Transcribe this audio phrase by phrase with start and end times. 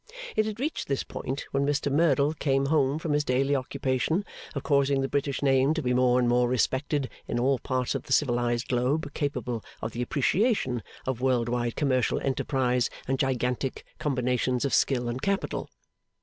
[0.35, 4.63] It had reached this point when Mr Merdle came home from his daily occupation of
[4.63, 8.11] causing the British name to be more and more respected in all parts of the
[8.11, 14.73] civilised globe capable of the appreciation of world wide commercial enterprise and gigantic combinations of
[14.73, 15.69] skill and capital.